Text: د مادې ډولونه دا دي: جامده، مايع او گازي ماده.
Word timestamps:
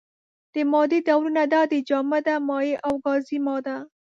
د 0.53 0.55
مادې 0.71 0.99
ډولونه 1.07 1.43
دا 1.53 1.61
دي: 1.71 1.79
جامده، 1.89 2.35
مايع 2.49 2.77
او 2.87 2.93
گازي 3.05 3.37
ماده. 3.45 3.77